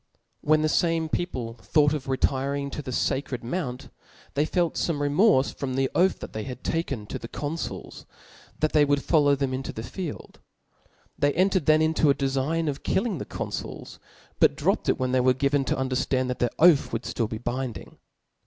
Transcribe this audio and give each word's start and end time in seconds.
When 0.41 0.63
the 0.63 0.67
feme 0.67 1.09
people 1.11 1.53
thought 1.61 1.93
of 1.93 2.07
retiring 2.07 2.71
to 2.71 2.81
the 2.81 2.91
Sacred: 2.91 3.43
Mount 3.43 3.81
j 3.81 3.89
they 4.33 4.45
felt 4.45 4.73
fome 4.73 4.97
:remorfe 4.99 5.53
from 5.53 5.75
the 5.75 5.91
oath 5.93 6.21
they 6.21 6.41
had 6.41 6.63
taken 6.63 7.05
to 7.05 7.19
the 7.19 7.27
Confuls, 7.27 8.07
that 8.61 8.73
they 8.73 8.83
would 8.83 9.03
follow 9.03 9.35
them 9.35 9.53
into 9.53 9.71
the 9.71 9.83
field('). 9.83 10.39
They 11.19 11.33
entered{') 11.33 11.61
ibid, 11.65 11.65
then 11.67 11.81
into 11.83 12.09
a 12.09 12.15
defiga* 12.15 12.67
of 12.67 12.81
killing 12.81 13.19
theConfulsj 13.19 13.99
but^®^^^* 14.41 14.55
dropped 14.55 14.89
it, 14.89 14.97
when 14.99 15.11
they 15.11 15.21
were 15.21 15.35
given 15.35 15.63
to 15.65 15.75
underftand 15.75 16.29
that 16.29 16.39
their 16.39 16.49
oath 16.57 16.91
would 16.91 17.03
ftill 17.03 17.29
be 17.29 17.37
binding. 17.37 17.99